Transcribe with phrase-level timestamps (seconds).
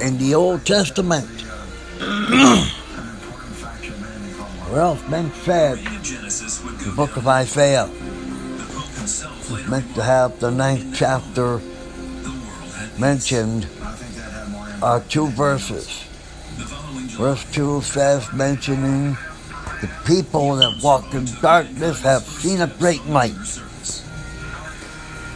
[0.00, 1.26] in the Old Testament.
[4.70, 7.88] well, it's been said, the book of Isaiah
[9.50, 11.60] was meant to have the ninth chapter
[12.98, 13.68] mentioned
[14.82, 16.04] are two verses.
[17.16, 19.16] Verse 2 says, mentioning
[19.80, 23.36] the people that walk in darkness have seen a great light.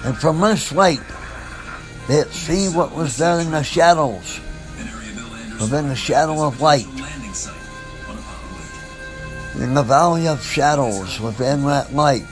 [0.05, 1.01] And from this light,
[2.09, 4.41] they had seen what was there in the shadows,
[5.61, 6.87] within the shadow of light.
[9.59, 12.25] In the valley of shadows, within that light.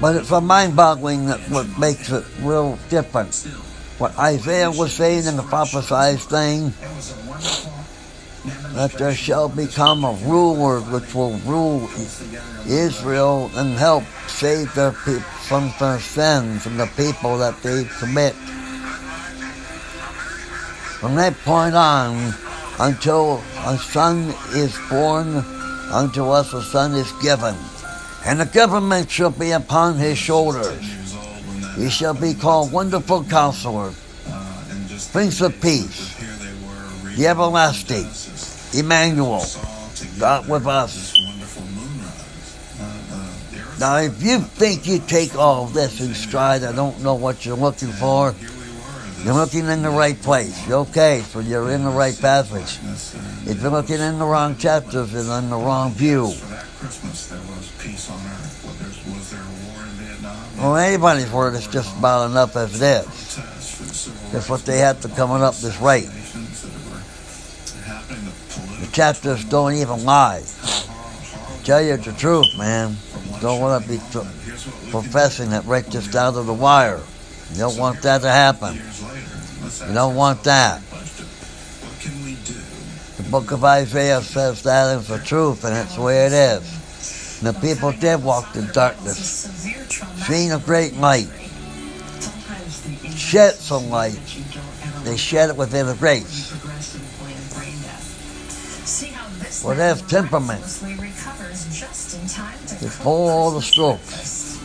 [0.00, 3.34] But it's a mind-boggling that what makes it real different.
[3.98, 6.72] What Isaiah was saying in the prophesied thing,
[8.74, 11.88] that there shall become a ruler which will rule
[12.66, 18.34] Israel and help save their people from their sins and the people that they commit.
[21.00, 22.34] From that point on,
[22.80, 25.36] until a son is born,
[25.92, 27.54] unto us a son is given
[28.24, 30.80] and the government shall be upon his shoulders.
[31.76, 33.92] He shall be called Wonderful Counselor,
[35.12, 36.14] Prince of Peace,
[37.16, 38.06] the Everlasting,
[38.74, 39.44] Emmanuel,
[40.18, 41.14] God with us.
[43.80, 47.56] Now, if you think you take all this in stride, I don't know what you're
[47.56, 48.34] looking for.
[49.24, 50.66] You're looking in the right place.
[50.68, 52.78] You're okay, so you're in the right passage.
[53.48, 56.32] If you're looking in the wrong chapters, you're in the wrong view.
[60.58, 63.36] Well, anybody's word is just about enough as it is.
[64.30, 66.08] That's what they have to coming up this rate.
[68.80, 70.42] The chapters don't even lie.
[71.64, 72.96] Tell you the truth, man.
[73.40, 73.98] Don't want to be
[74.90, 77.00] professing it right just out of the wire.
[77.52, 78.74] You don't want that to happen.
[78.74, 80.82] You don't want that.
[83.16, 87.40] The book of Isaiah says that is the truth, and it's the way it is.
[87.42, 89.18] And the people did walk in darkness,
[90.26, 91.28] seen a great light,
[93.14, 94.18] shed some light.
[95.04, 96.52] They shed it within a grace.
[99.64, 100.60] Well, there's temperament.
[102.82, 104.58] Before all the strokes.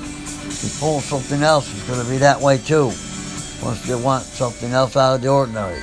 [0.43, 2.87] Before something else is going to be that way too.
[3.63, 5.81] Once they want something else out of the ordinary.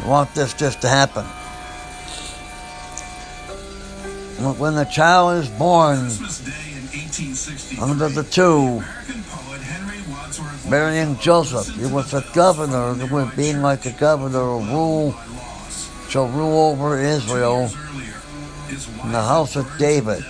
[0.00, 1.24] You want this just to happen.
[4.58, 6.10] When the child is born
[7.80, 8.82] under the two,
[10.68, 12.94] Mary and Joseph, he was a governor,
[13.34, 15.14] being like a governor, will rule,
[16.08, 17.70] shall rule over Israel
[19.04, 20.22] in the house of David.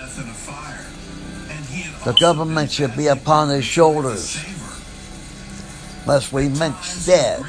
[2.03, 4.37] The government should be upon his shoulders.
[6.05, 7.39] Lest we meant said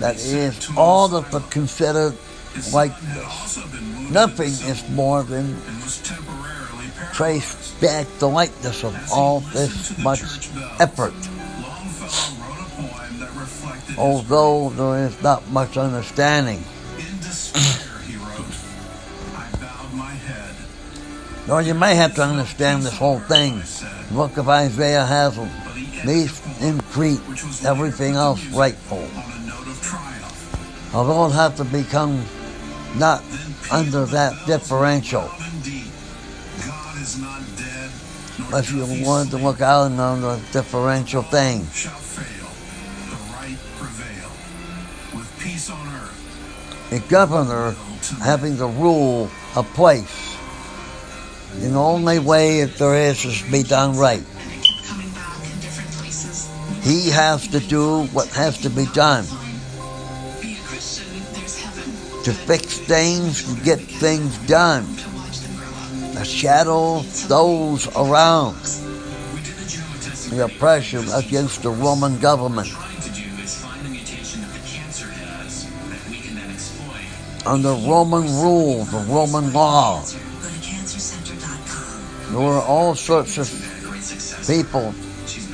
[0.00, 2.16] that is all of the considered
[2.72, 3.58] likeness.
[4.10, 5.56] Nothing is more than
[7.12, 10.22] trace back the likeness of all this much
[10.80, 11.14] effort.
[13.98, 16.62] Although there is not much understanding.
[21.50, 23.58] Or you may have to understand this whole thing.
[24.08, 25.36] The book of Isaiah has
[26.04, 29.08] these increase everything else rightful.
[30.94, 32.24] Although it have to become
[32.96, 33.22] not
[33.70, 35.28] under that differential.
[38.50, 41.66] If you wanted to look out on the differential thing.
[46.90, 47.72] A governor
[48.22, 50.36] having to rule a place
[51.60, 54.24] in the only way that there is is to be done right.
[56.82, 59.24] He has to do what has to be done
[62.24, 64.84] to fix things and get things done.
[66.14, 68.56] The shadow those around
[70.30, 72.68] the oppression against the Roman government.
[77.48, 80.02] Under Roman rule, the Roman law,
[82.28, 84.92] there were all sorts of people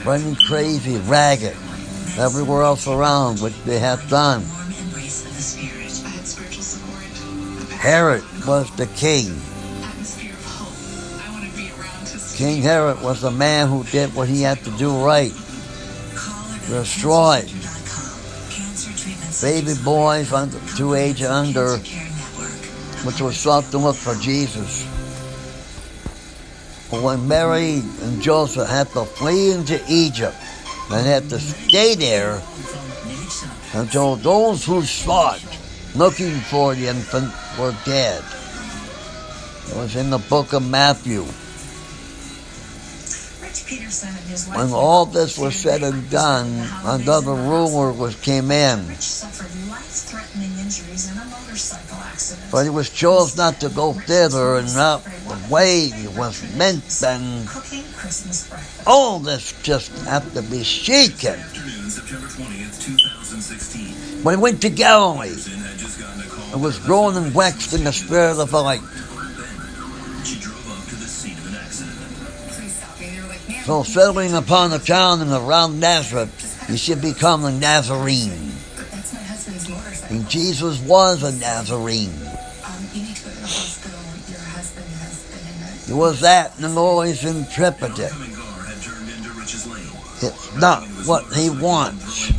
[0.04, 1.56] running crazy, ragged,
[2.18, 4.42] everywhere else around, which they have done.
[7.78, 9.40] Herod was the king.
[12.34, 15.32] King Herod was the man who did what he had to do right.
[16.66, 17.48] Destroyed
[19.44, 21.76] baby boys under two age under,
[23.04, 24.88] which was thought to look for Jesus.
[26.88, 30.34] when Mary and Joseph had to flee into Egypt
[30.90, 32.40] and had to stay there
[33.74, 35.44] until those who sought
[35.94, 37.30] looking for the infant
[37.60, 38.24] were dead.
[39.68, 41.26] It was in the book of Matthew.
[43.64, 48.84] When all this was said and done, another ruler was came in.
[52.50, 56.84] But he was chose not to go thither and not the way he was meant
[57.02, 57.48] and
[58.86, 61.38] all this just had to be shaken.
[64.22, 65.36] When he went to Galilee,
[66.52, 68.82] it was growing and waxed in the spirit of light.
[73.64, 78.52] So upon the town and around Nazareth, you should become a Nazarene.
[80.10, 82.12] And Jesus was a Nazarene.
[85.86, 88.10] He was that and always interpreted.
[90.20, 92.32] It's not what he wants,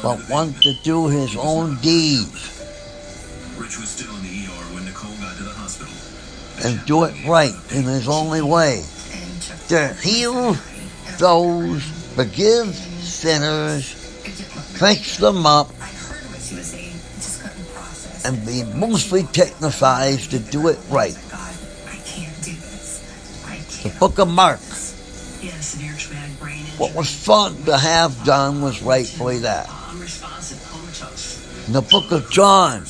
[0.00, 2.54] but wants to do his own deeds.
[6.64, 8.84] And do it right in his only way.
[9.68, 10.56] To heal
[11.18, 11.82] those,
[12.14, 13.92] forgive sinners,
[14.78, 15.70] fix them up,
[18.24, 21.12] and be mostly technified to do it right.
[23.82, 24.60] The book of Mark.
[26.78, 29.68] What was fun to have done was rightfully that.
[31.66, 32.86] In the book of John,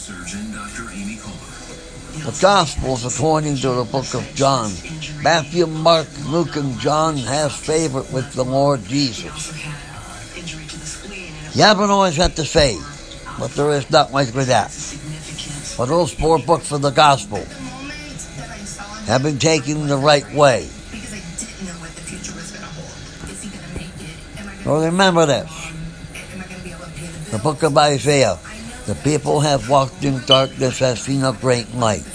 [2.25, 4.70] the Gospels according to the book of John.
[5.23, 9.53] Matthew, Mark, Luke, and John have favor with the Lord Jesus.
[11.56, 12.79] You haven't always had to say,
[13.38, 14.70] but there is not much with that.
[15.76, 17.44] But those four books of the Gospel
[19.06, 20.69] have been taken the right way.
[24.65, 25.50] So remember this.
[27.31, 28.38] The book of Isaiah.
[28.88, 32.06] The people have walked in darkness, have seen a great light.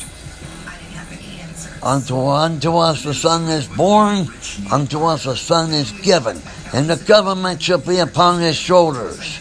[1.84, 4.26] Unto, unto us a son is born,
[4.72, 6.42] unto us a son is given,
[6.74, 9.38] and the government shall be upon his shoulders.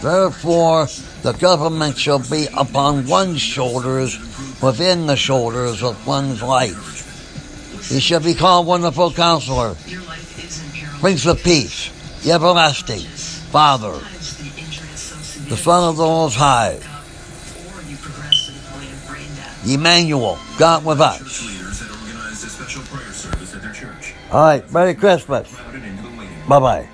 [0.00, 0.86] Therefore,
[1.22, 4.16] the government shall be upon one's shoulders,
[4.62, 7.88] within the shoulders of one's life.
[7.88, 9.74] He shall be called Wonderful Counselor,
[11.00, 11.90] Prince of Peace,
[12.22, 13.00] the Everlasting,
[13.50, 14.00] Father,
[15.48, 16.78] the Son of the Most High.
[19.66, 21.20] Emmanuel, God with us.
[24.30, 25.48] All right, Merry Christmas.
[26.48, 26.84] Bye bye.